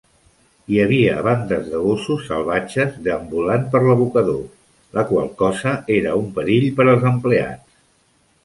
[0.69, 4.41] Hi havia bandes de gossos salvatges deambulant per l'abocador,
[4.99, 7.81] la qual cosa era un perill per als empleats.